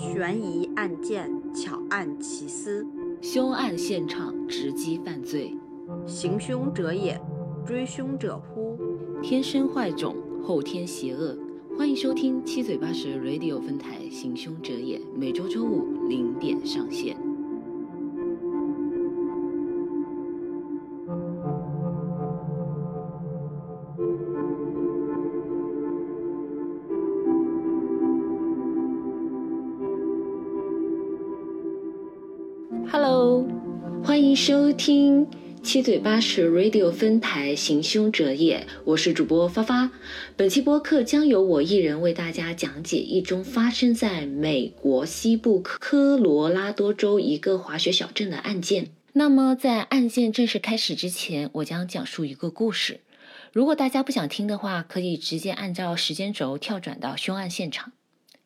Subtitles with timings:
[0.00, 2.86] 悬疑案件巧案奇思，
[3.20, 5.54] 凶案现场直击犯罪，
[6.06, 7.20] 行凶者也，
[7.66, 8.78] 追凶者乎？
[9.20, 11.36] 天生坏种，后天邪恶。
[11.76, 17.14] 欢迎收听七嘴八舌 Radio 分台《行凶者也》，每周周五零点上线。
[34.40, 35.28] 收听
[35.62, 39.90] 七嘴八舌 Radio 分台《行凶者也》，我是主播发发。
[40.34, 48.86] 本期播客将由我一人为大家讲解一宗发生在美国西部科罗拉多州一个滑雪小镇的案件。
[49.12, 53.00] 那么，在案件正式开始之前，我将讲述一个故事。
[53.52, 57.92] 如果大家不想听的话，可以直接按照时间轴跳转到凶案现场。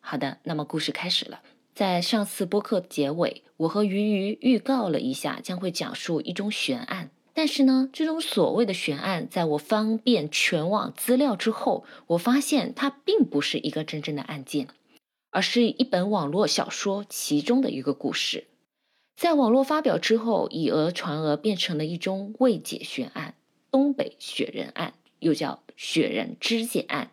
[0.01, 1.39] 好的，那么故事开始了。
[1.75, 7.11] 在上次播客结尾，我和鱼鱼预告了一下将会讲述一宗悬案。
[7.33, 14.69] 但是呢，这种所谓的悬案，在我翻遍全网资料之后，我发现它并不是一个真正的案件，
[15.31, 18.45] 而是一本网络小说其中的一个故事。
[19.17, 23.35] 在网络发表之后，以讹传讹，变成了一宗未解悬案——
[23.69, 27.11] 东北雪人案，又叫雪人肢解案。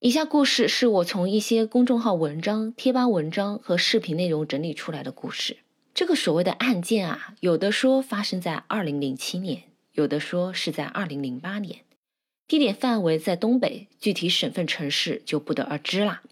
[0.00, 5.56] 以下故事是我从一些公众号文章、贴吧文章和视频内容整理出来的故事。
[5.94, 11.80] 这个所谓的案件啊，有的说发生在二零零七年，有的说是在二零零八年，
[12.46, 16.22] 地点范围在东北，具体省份城市就不得而知啦。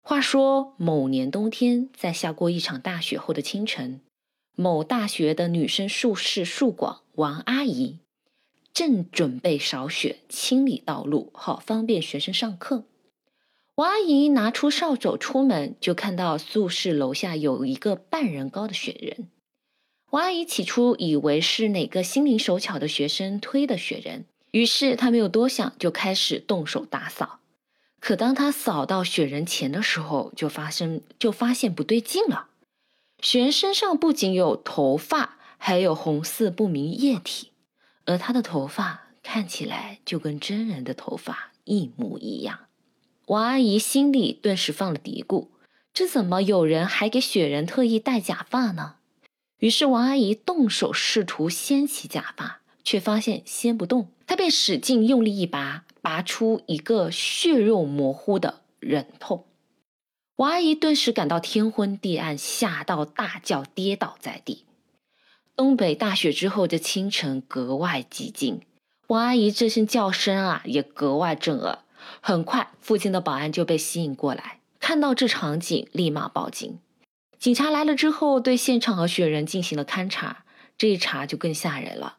[0.00, 4.00] 话说某年冬天，在下过一场大雪后的清晨，
[4.54, 7.98] 某大学的女生宿舍宿管王阿姨
[8.72, 12.84] 正准备扫雪清理道路，好方便学生上课。
[13.82, 19.28] 王阿姨拿出扫帚出门，就看到宿舍楼下有一个半人高的雪人。
[20.10, 27.40] 王阿姨起初以为是哪个心灵手巧的学生推的雪人，于是她没有多想，就开始动手打扫。
[27.98, 32.50] 可当她扫到雪人前的时候，就发生就发现不对劲了。
[33.20, 37.50] 雪人身上不仅有头发，还有红色不明液体，
[38.04, 42.60] 而他的头发看起来就跟真人的头发一模一样。
[43.32, 45.48] 王阿姨心里顿时放了嘀咕：
[45.94, 48.96] 这怎么有人还给雪人特意戴假发呢？
[49.56, 54.08] 于是王阿姨动手试图掀起假发，却发现掀不动。
[54.26, 59.46] 她便使劲用力一拔，拔出一个血肉模糊的人头。
[60.36, 64.66] 王阿姨顿时感到天昏地暗，吓到大叫，跌倒在地。
[65.56, 68.60] 东北大雪之后的清晨格外寂静，
[69.06, 71.78] 王阿姨这声叫声啊，也格外震耳。
[72.20, 76.78] 很快，附近的保安就被吸引过来，看到这场景，立马报警。
[77.38, 80.44] 警察来了之后，对现场和雪人进行了勘查。
[80.78, 82.16] 这一查就更吓人了，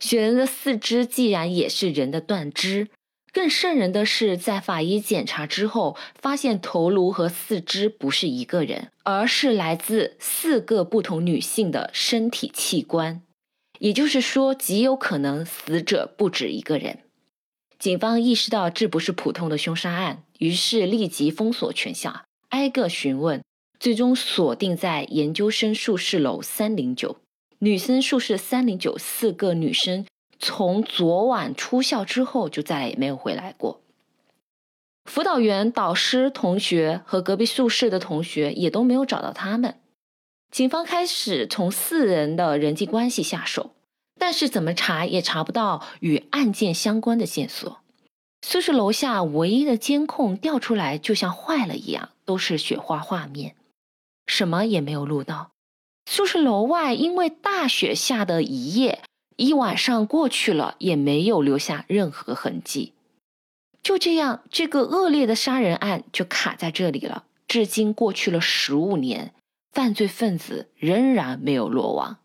[0.00, 2.88] 雪人的四肢既然也是人的断肢，
[3.32, 13.22] 更瘆人的是，在法医检查之后，发现头颅和四肢不是一个人，而是来自四个不同女性的身体器官。
[13.78, 16.98] 也就是说，极有可能死者不止一个人。
[17.84, 23.44] 警方意识到这不是普通的凶杀案，于是立即封锁全校，挨个询问，
[23.78, 27.18] 最终锁定在研究生宿舍楼三零九、
[27.58, 28.96] 女生宿舍三零九。
[28.96, 30.06] 四个女生
[30.38, 33.82] 从昨晚出校之后就再也没有回来过。
[35.04, 39.74] 辅导员、导师、同学和隔壁宿舍的同学也都没有找到他们。
[40.50, 43.73] 警方开始从四人的人际关系下手。
[44.18, 47.80] 但是怎么查也查不到与案件相关的线索。
[48.42, 53.56] 宿舍楼下唯一的监控调出来，就像坏了一样，都是雪花画面，
[54.26, 55.50] 什么也没有录到。
[56.06, 59.02] 宿舍楼外因为大雪下的一夜，
[59.36, 62.92] 一晚上过去了，也没有留下任何痕迹。
[63.82, 67.24] 就这样，这个恶劣的杀人案就卡在这里了。
[67.48, 69.32] 至今过去了十五年，
[69.72, 72.18] 犯罪分子仍然没有落网。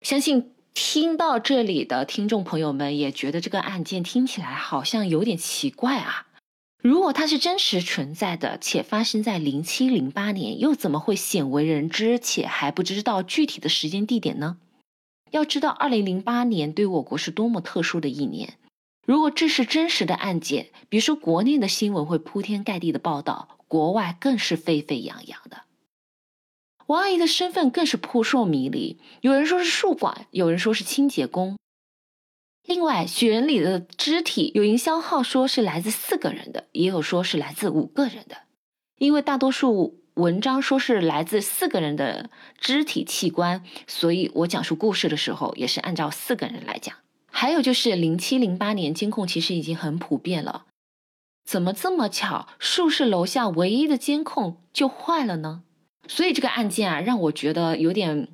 [0.00, 6.28] 相信听到这里的听众朋友们也觉得这个案件听起来好像有点奇怪啊！
[6.80, 14.58] 如果它是真实存在的，且发生在零七零八年，又怎么会鲜为人知且还不知道具体的时间地点呢？
[15.32, 18.54] 要知道，二零零八年对我国是多么特殊的一年。
[19.04, 25.62] 如果这是真实的案件，别说国内的新闻会铺天盖地的报道，国外更是沸沸扬扬的。
[26.88, 31.58] 王阿姨的身份更是扑朔迷离，有人说是宿管，有人说是清洁工。
[32.64, 38.38] 另外，雪人里的肢体有营销号说是来自四个人的，也有说是来自五个人的。
[38.96, 46.96] 因为大多数文章说是来自四个人的肢体器官，所以我讲述故事的时候也是按照四个人来讲。
[47.30, 50.64] 还有就是零七零八年监控其实已经很普遍了，
[51.44, 55.64] 怎么这么巧，树市楼下唯一的监控就坏了呢？
[56.08, 58.28] 所以这个案件啊，让我觉得有点。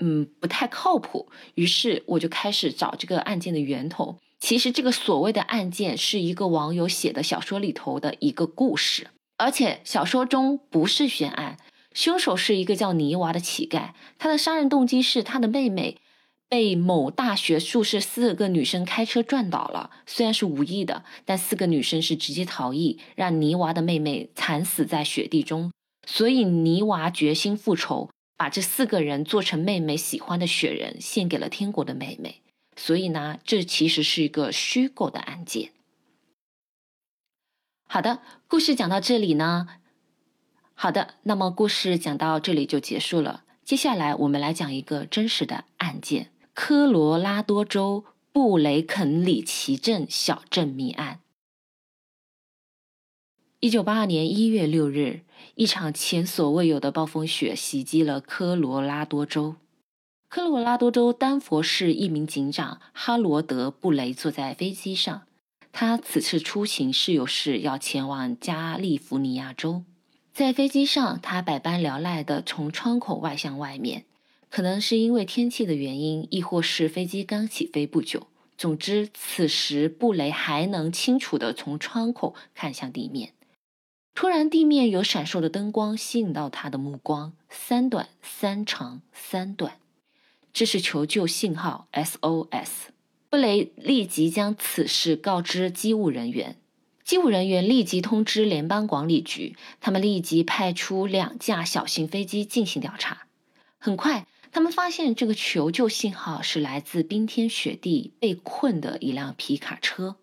[0.00, 1.28] 嗯，不太靠谱。
[1.54, 4.18] 于是我就开始找这个案件的源头。
[4.40, 9.06] 其实这个所谓的案件是一个网友写的小说里头的一个故事，
[9.36, 11.58] 而且小说中不是悬案，
[11.94, 13.90] 凶手是一个叫泥娃的乞丐。
[14.18, 15.98] 他的杀人动机是他的妹妹
[16.48, 25.70] 被某大学宿舍四个女生开车撞倒了，虽然是无意的，但四个女生是直接逃逸，让泥娃的妹妹惨死在雪地中。
[26.06, 28.10] 所以泥娃决心复仇。
[28.36, 32.42] 把这四个人做成妹妹喜欢的雪人，献给了天国的妹妹。
[32.76, 35.70] 所以呢，这其实是一个虚构的案件。
[37.86, 39.68] 好的，故事讲到这里呢，
[40.74, 43.44] 好的，那么故事讲到这里就结束了。
[43.64, 51.20] 接下来我们来讲一个真实的案件——科罗拉多州布雷肯里奇镇小镇谜案。
[53.60, 55.20] 一九八二年一月六日。
[55.56, 59.54] 一场前所未有的暴风雪袭击了科罗拉多州。
[60.28, 65.22] 科罗拉多州丹佛市一名警长哈罗德·布雷坐在飞机上，
[65.70, 69.84] 他此次出行是有事要前往加利福尼亚州。
[70.32, 74.06] 在飞机上，他百般聊赖地从窗口外向外面，
[74.50, 78.26] 可能是因为天气的原因，亦或是飞机刚起飞不久。
[78.58, 83.34] 总之，此时布雷还能清楚地从窗口看向地面。
[84.14, 89.78] 突然，地面有闪烁的灯光吸引到他的目光，三短三长三短，
[90.52, 92.90] 这是求救信号 SOS。
[93.28, 96.56] 布雷立即将此事告知机务人员，
[97.02, 103.26] 机务人员立即通知联邦管理局，他们立即派出两架小型飞机进行调查。
[103.78, 110.14] 很快，他们发现这个求救信号是来自冰天雪地被困的一辆皮卡车。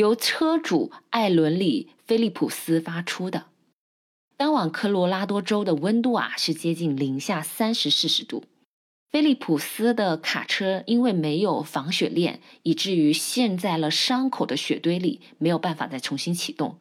[0.00, 3.48] 由车主艾伦里菲利普斯发出的。
[4.38, 8.44] 当晚科罗拉多州的温度啊是接近零下三十摄氏度。
[9.10, 16.78] 菲利普斯的卡车因为没有防雪链，以至于陷在了伤口的雪堆里，没有办法再重新启动，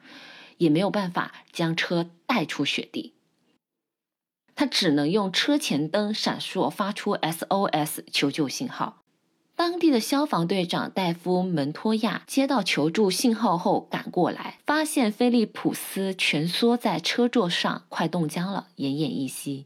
[0.58, 3.12] 也没有办法将车带出雪地。
[4.56, 9.04] 他只能用车前灯闪烁，发出 SOS 求救信号。
[9.60, 19.66] 当地的消防队长戴夫·门托亚接到求助信号后赶过来，发现菲利普斯蜷缩在车座上，快冻僵了，奄奄一息。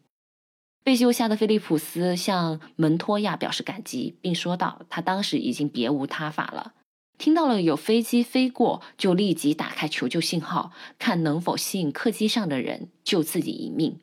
[0.83, 6.73] 被救下的菲利普斯向门托亚表示感激，并说道：“他当时已经别无他法了，
[7.19, 13.99] 听到了有飞机飞过，就立即打开求救信号，看能否吸引客机上的人救自己一命。”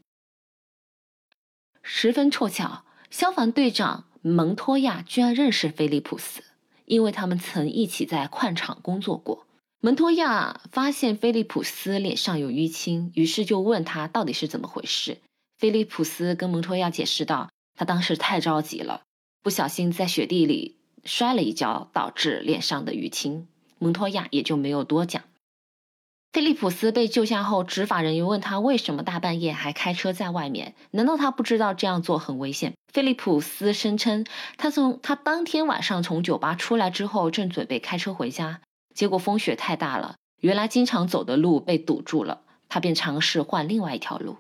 [1.83, 4.05] 十分凑巧，消防队长。
[4.23, 6.43] 蒙托亚居然认识菲利普斯，
[6.85, 9.47] 因为他们曾一起在矿场工作过。
[9.81, 15.19] 蒙托亚发现菲利普斯脸上有淤青，于是就问他到底是怎么回事。
[15.57, 19.01] 菲利普斯跟蒙托亚解释道：“他当时太着急了，
[19.43, 25.23] 不小心在雪地里摔了一跤，导致脸上的淤青。”蒙托亚也就没有多讲。
[26.33, 30.77] 菲利普斯被救下后，执法人员问他为什么大半夜还开车在外面？
[30.93, 32.75] 难道他不知道这样做很危险？
[32.93, 34.25] 菲利普斯声称，
[34.57, 38.61] 他从他当天晚上从酒吧出来之后，正准备开车回家，
[38.95, 44.37] 结果风雪太大了，原来经常走的路被堵住了，他便尝试换另外一条路，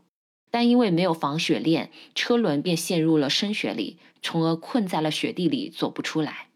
[0.53, 6.47] 但因为没有防雪链，车轮便陷入了深雪里，从而困在了雪地里，走不出来。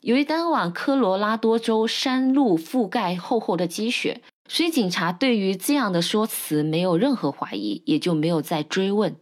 [0.00, 4.20] 由于当晚科罗拉多州山路覆盖厚厚的积雪。
[4.52, 9.14] 所以警察对于这样的说辞没有任何怀疑，也就没有再追问。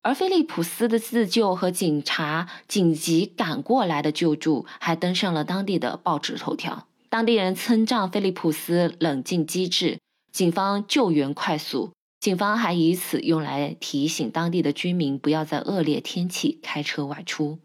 [0.00, 6.86] 而菲利普斯的自救和警察紧急赶过来的救助，还登上了当地的报纸头条。
[7.10, 9.98] 当地人称赞菲利普斯冷静机智，
[10.32, 11.92] 警方救援快速。
[12.18, 17.58] 警方还以此用来提醒当地的居民不要在恶劣天气开车外出。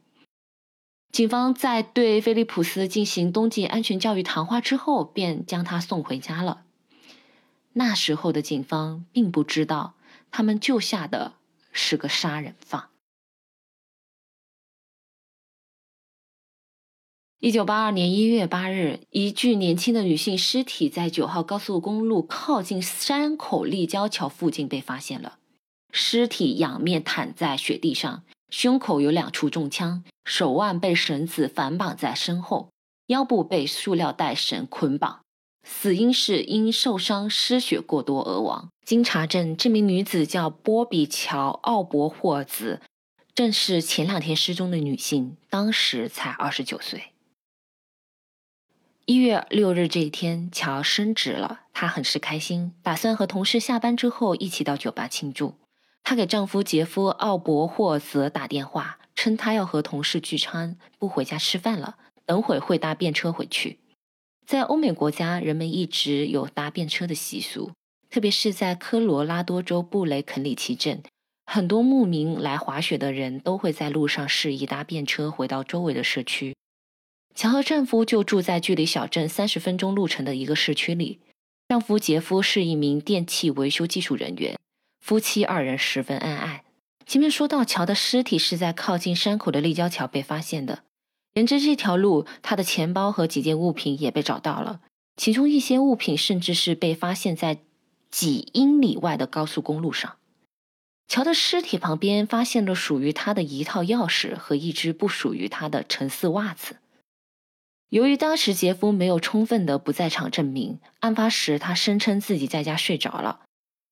[1.14, 6.64] 警方在对菲利普斯进行冬季安全教育谈话之后，便将他送回家了。
[7.74, 9.96] 那时候的警方并不知道，
[10.30, 11.34] 他们救下的
[11.72, 12.90] 是个杀人犯。
[17.40, 25.40] 一九八二年一月八日，一具年轻的女性尸体在九号高速公路靠近山口立交桥附近被发现了。
[25.92, 32.70] 尸体仰面躺在雪地上，胸口有两处中枪，手腕被绳子反绑在身后，
[33.08, 35.21] 腰部被塑料袋绳捆绑。
[35.64, 38.70] 死因是因受伤失血过多而亡。
[38.84, 42.82] 经查证，这名女子叫波比乔·奥伯霍兹，
[43.34, 47.06] 正是前两天失踪的女性，当时才二十九岁。
[49.06, 55.56] 一月六日这一天，乔升职了，她很是开心，打算和同事下班之后一起到酒吧庆祝。
[56.04, 63.81] 她给丈夫杰夫·奥伯霍泽打电话，称她要和同事聚餐，不回家吃饭了，等会会搭便车回去。
[64.52, 67.72] 在欧美国家，人们一直有搭便车的习俗，
[68.10, 71.02] 特别是在科罗拉多州布雷肯里奇镇，
[71.46, 76.54] 很多慕名来滑雪的人都会在路上示意搭便车回到周围的社区。
[77.34, 81.22] 乔和丈夫就住在距离小镇三十分钟路程的一个市区里。
[81.70, 84.60] 丈夫杰夫是一名电器维修技术人员。
[85.00, 86.66] 夫妻二人十分恩爱。
[87.06, 90.84] 前面说到，乔的尸体是在靠近山口的立交桥被发现的。
[91.34, 94.82] 沿着这条路，他的钱包和几件物品也被找到了，
[95.16, 97.60] 其中一些物品甚至是被发现在
[98.10, 100.18] 几英里外的高速公路上。
[101.08, 106.78] 乔的尸体旁边发现了属于他的一套钥匙和一只不属于他的橙色袜子。
[107.90, 113.42] 由于当时杰夫没有充分的不在场证明，案发时他声称自己在家睡着了。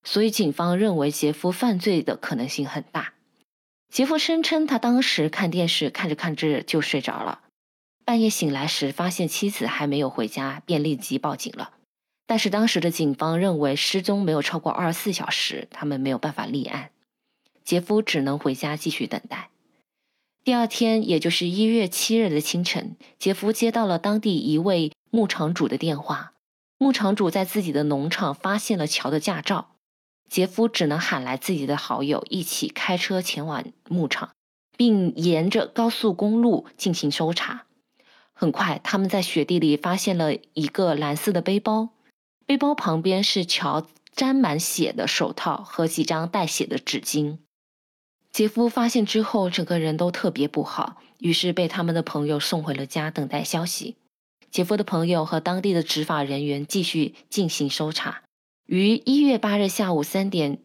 [0.02, 3.12] 所以，警方认为杰夫犯罪的可能性很大。
[3.90, 7.40] 杰夫声称，他当时看电视，看着看着就睡着了。
[8.04, 11.72] 半夜醒来时，发现妻子还没有回家，便立即报警了。
[12.24, 16.90] 但是，当时的警方认为失踪没有超过二十四小时，他们没有办法立案。
[17.64, 19.50] 杰夫只能回家继续等待。
[20.44, 26.32] 第二天，也就是一月七日的清晨，杰夫接到了当地一位牧场主的电话。
[26.78, 29.72] 牧场主在自己的农场发现了乔的驾照。
[30.30, 34.30] 杰夫只能喊来自己的好友一起开车前往牧场，
[34.76, 37.66] 并沿着高速公路进行搜查。
[38.32, 41.88] 很快，他们在雪地里发现了一个蓝色的背包，
[42.46, 47.38] 背包旁边是乔沾满血的手套和几张带血的纸巾。
[48.30, 53.96] 杰夫发现之后，整个人都特别不好，于是被他们的朋友送回了家，等待消息。
[54.52, 58.22] 杰夫的朋友和当地的执法人员继续进行搜查。
[58.70, 60.60] 于一月八日下午三点，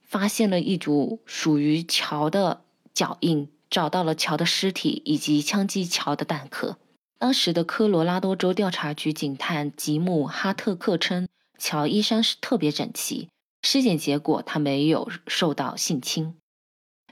[0.00, 2.62] 发现了一组属于乔的
[2.94, 6.78] 脚印，找到了乔的尸体以及枪击乔的弹壳。
[7.18, 13.28] 当时的科罗拉多州调查局警探吉姆·哈特克称，乔衣衫是特别整齐，
[13.60, 16.36] 尸检结果他没有受到性侵。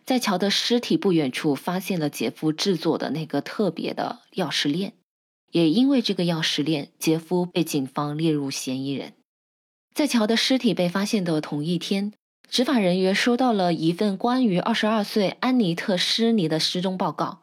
[0.06, 4.94] 在乔的尸体不远处，发现了杰夫制作的那个特别的钥匙链，
[5.50, 9.12] 也因为这个钥匙链，杰夫被警方列入嫌疑人。
[9.94, 12.14] 在乔的尸体被发现的同一天，
[12.48, 17.40] 执法人员收到了一份关于二十二岁安妮特·施尼的失踪报告。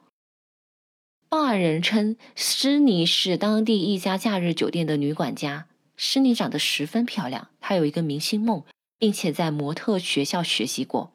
[1.29, 5.67] 报案人称，施尼是当地一家假日酒店的女管家。
[5.95, 8.63] 施尼长得十分漂亮，她有一个明星梦，
[8.97, 11.11] 并且在模特学校学习过。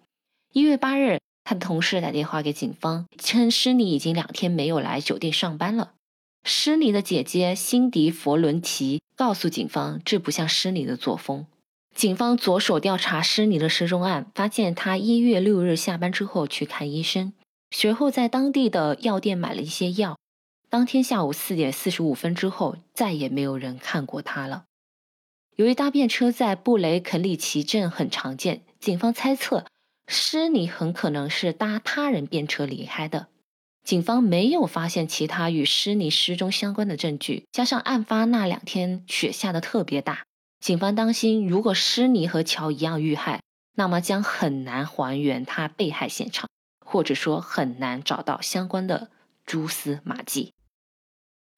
[0.52, 5.94] 一月八日，她的同事打电话给警方，称施尼已经两天没有来酒店上班了。
[6.46, 9.00] 施尼的姐姐辛迪·佛伦提。
[9.16, 11.46] 告诉警方，这不像施尼的作风。
[11.94, 17.32] 警方着手调查施尼的失踪案，发现他一月六日下班之后去看医生，
[17.70, 20.18] 随后在当地的药店买了一些药。
[20.68, 24.64] 当天下午四点四十五分之后，再也没有人看过他了。
[25.54, 29.64] 由于搭便车在布雷肯里奇镇很常见，警方猜测
[30.08, 33.28] 施尼很可能是搭他人便车离开的。
[33.84, 40.24] 警方没有发现其他与施尼失踪相关的证据，加上案发那两天雪下的特别大，
[40.58, 43.42] 警方担心如果施尼和乔一样遇害，
[43.74, 46.48] 那么将很难还原他被害现场，
[46.82, 49.10] 或者说很难找到相关的
[49.44, 50.54] 蛛丝马迹。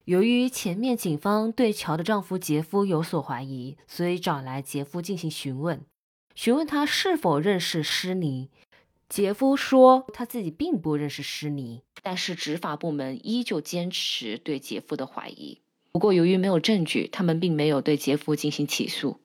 [0.05, 5.81] 由于前面警方对乔的丈夫杰夫有所怀疑，所以找来杰夫进行询问，
[6.35, 8.51] 询问他是否认识施尼。
[9.09, 15.61] 杰夫说他自己并不认识施尼，但是执法部门依旧坚持对杰夫的怀疑。
[15.93, 19.21] 不过，由于没有证据，他们并没有对杰夫进行起诉。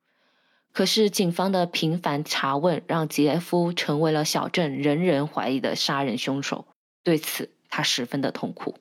[0.71, 6.67] 可是，警方的频繁查问让杰夫成为了小镇人人怀疑的杀人凶手。
[7.03, 8.75] 对此，他十分的痛苦。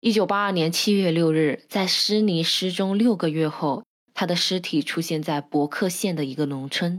[0.00, 3.84] 一九八二年七月六日，在施尼失踪六个月后，
[4.14, 6.98] 他的尸体出现在伯克县的一个农村。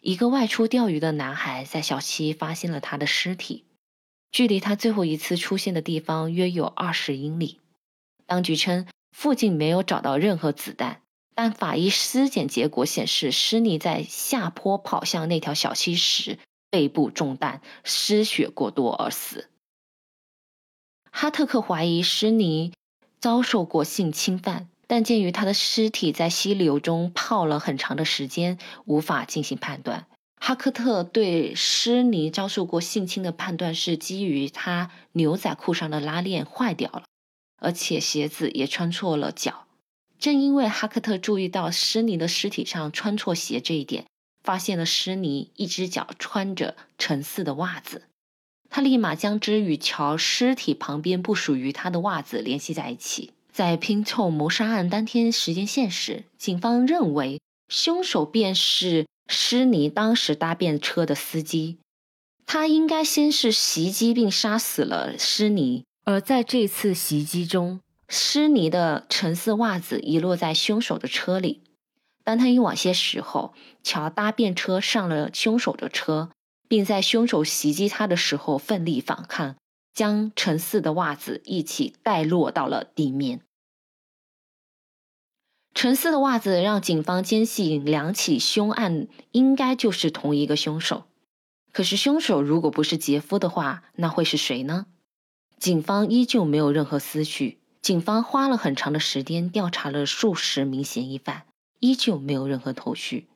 [0.00, 3.64] 一个外出钓鱼的男孩在小溪发现了他的尸体，
[4.30, 7.58] 距离他最后一次出现的地方约有二十英里。
[8.26, 11.02] 当局称附近没有找到任何子弹，
[11.34, 16.38] 但法医尸检结果显示，施尼在下坡跑向那条小溪时
[16.70, 19.48] 背部中弹，失血过多而死。
[21.10, 22.72] 哈特克怀疑施尼
[23.18, 30.06] 遭受过性侵犯，但鉴于他的尸体在溪流中泡了很长的时间，无法进行判断。
[30.40, 37.04] 哈克特对施尼遭受过性侵的判断是基于他牛仔裤上的拉链坏掉了，
[37.60, 39.66] 而且鞋子也穿错了脚。
[40.18, 44.06] 正因为哈克特注意到施尼的尸体上穿错鞋这一点，
[44.42, 48.04] 发现了施尼一只脚穿着橙色的袜子，
[48.70, 53.32] 他立马将之与乔尸体旁边不属于他的袜子联系在一起。
[53.58, 59.04] 在拼凑谋杀案当天时间线时，警方认为凶手便是。
[59.26, 61.78] 施尼当时搭便车的司机，
[62.46, 71.62] 他应该先是袭击并杀死了施尼，而在这次袭击中，施尼的橙色袜子遗落在凶手的车里。
[72.22, 76.30] 当他一晚些时候，乔搭便车上了凶手的车，
[76.68, 79.56] 并在凶手袭击他的时候奋力反抗，
[79.92, 83.40] 将橙色的袜子一起带落到了地面。
[85.78, 91.04] 橙色的袜子让警方坚信两起凶案应该就是同一个凶手。
[91.72, 94.86] 可是凶手如果不是杰夫的话，那会是谁呢？
[95.60, 97.60] 警方依旧没有任何思绪。
[97.80, 101.44] 警方花了很长的时间调查了数十名嫌疑犯，
[101.78, 103.28] 依旧没有任何头绪。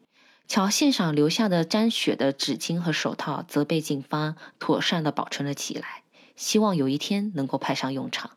[0.49, 6.03] 乔现场留下的沾血的纸巾和手套，则被警方妥善的保存了起来，
[6.35, 8.33] 希望有一天能够派上用场。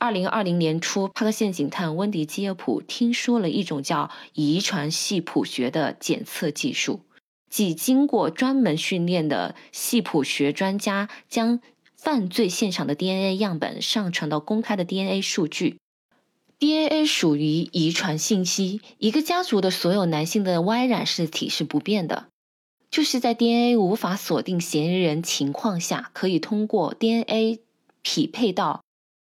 [0.00, 7.00] 二零二零年初，帕克县警探温迪基耶普听说了一种叫遗传系谱学的检测技术，
[7.50, 11.60] 即经过专门训练的系谱学专家将
[11.94, 15.76] 犯罪现场的 DNA 样本上传到公开的 DNA 数据。
[16.58, 22.28] DNA 属于遗传信息，一个家族的所有男性的 Y 染色体是不变的，
[22.90, 27.60] 就是在 DNA 无法锁定嫌疑人情况下，可以通过 DNA
[28.00, 28.80] 匹配到。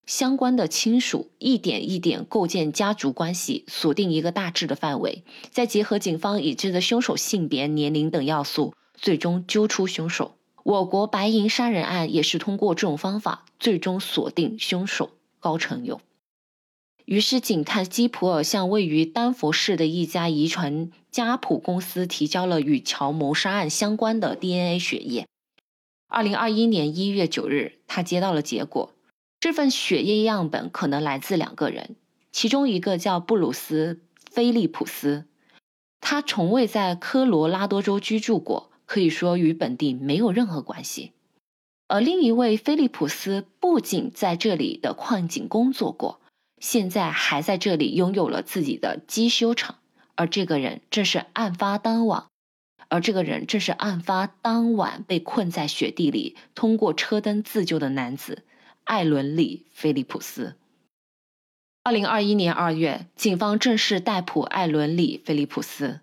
[0.07, 10.37] 相关的亲属一点一点构建家族关系，锁定一个大致的范围，再结合警方已知的凶手性别、年龄等要素，最终揪出凶手。
[10.63, 16.01] 我国白银杀人案也是通过这种方法，最终锁定凶手高成勇。
[17.05, 25.27] 于是，警探基普尔向位于丹佛市的一家遗传家谱公司提交了与乔谋杀案相关的 DNA 血液。
[26.09, 28.93] 二零二一年一月九日，他接到了结果。
[29.39, 31.97] 这份血液样本可能来自两个人，
[32.33, 34.01] 其中一个叫布鲁斯·
[34.33, 35.27] 菲利普斯，
[36.01, 41.13] 他从未在科罗拉多州居住过，可以说与本地没有任何关系；
[41.87, 46.21] 而另一位菲利普斯不仅在这里的矿井工作过，
[46.59, 49.77] 现在还在这里拥有了自己的机修厂，
[50.15, 52.27] 而这个人正是案发当晚，
[52.89, 58.45] 而这个人正是案发当晚被困在雪地里，通过车灯自救的男子。
[58.87, 60.55] 艾伦·里·菲利普斯。
[61.83, 65.99] 二零二一年二月，警方正式逮捕艾伦·里·菲利普斯。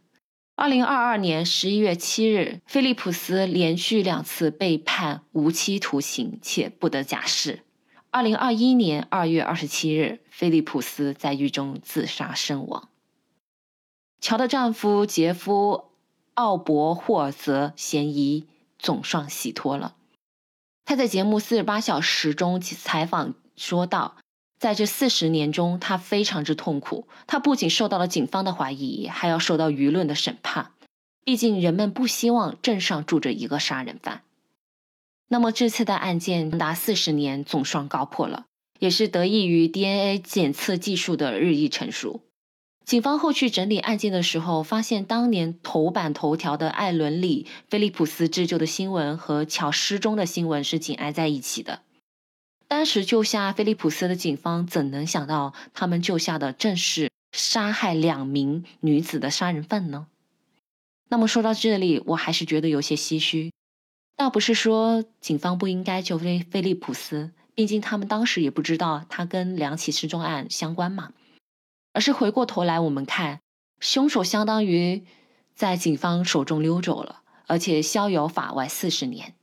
[0.56, 7.62] 二零二二年十一月七日，菲利普斯连续两次被判无期徒刑且不得假释。
[8.12, 12.89] 二零二一年二月二十七日，菲利普斯在狱中自杀身亡。
[14.19, 15.86] 乔的丈夫杰夫·
[16.34, 18.46] 奥伯霍尔则嫌疑
[18.78, 19.96] 总算洗脱了。
[20.86, 24.17] 他在节目《四十八小时》中采访说道
[24.60, 27.08] ：“在这四十年中，他非常之痛苦。
[27.26, 30.72] 他不仅受到了警方的怀疑，还要受到舆论的审判。
[31.24, 34.24] 毕竟，人们不希望镇上住着一个杀人犯。
[35.30, 38.46] 那么，这次的案件长达四十年总算告破了，
[38.80, 42.22] 也是得益于 DNA 检测技术的日益成熟。”
[42.86, 51.82] 警方后续整理案件的时候，发现当年头版头条的艾伦里菲利普斯自救的新闻和乔失踪的新闻是紧挨在一起的。
[52.67, 60.08] 当时救下菲利普斯的警方怎能想到，他们救下的正是杀害两名女子的杀人犯呢？
[61.10, 63.52] 那么说到这里，我还是觉得有些唏嘘。
[64.17, 71.12] 倒不是说警方不应该救菲菲利普斯，毕竟他们当时也不知道他跟两起失踪案相关嘛。
[71.93, 73.39] 而是回过头来，我们看
[73.79, 75.06] 凶手相当于
[75.56, 79.36] 在警方手中溜走了，而且逍遥法外四十年。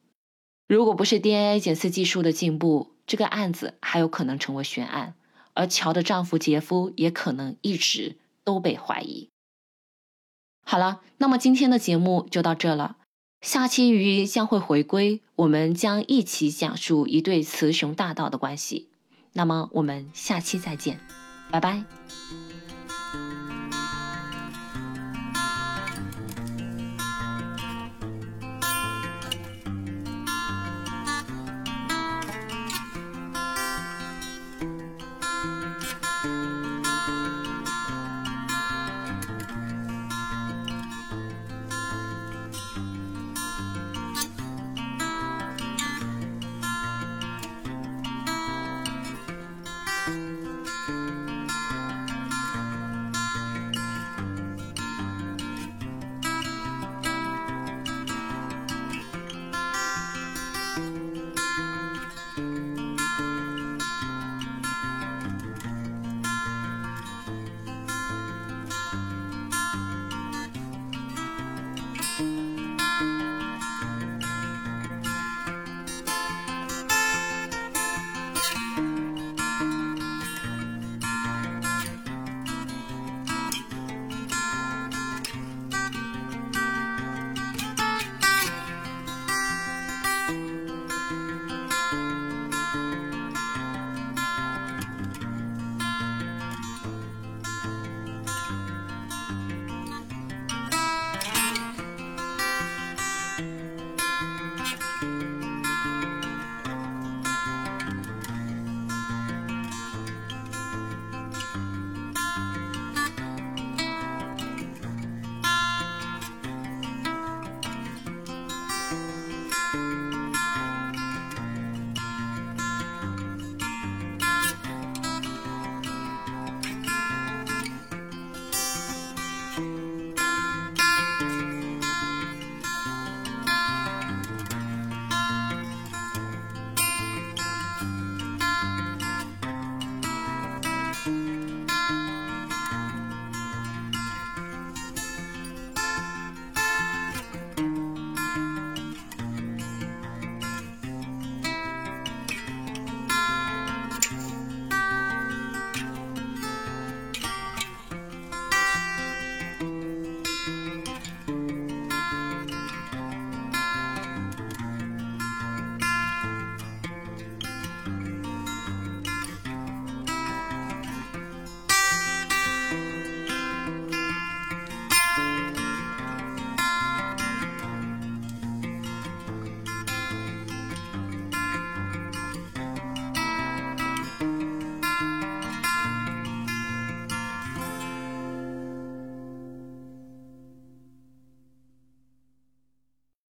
[0.69, 5.15] 如果不是 DNA 检测技术的进步，这个案子还有可能成为悬案，
[5.55, 9.31] 而乔的丈夫杰夫也可能一直都被怀疑。
[10.63, 12.99] 好了，那么今天的节目就到这了。
[13.41, 18.91] 下期鱼将会回归，我们将一起讲述一对雌雄大盗的关系。
[19.33, 21.01] 那么我们下期再见。
[21.51, 22.00] 拜拜。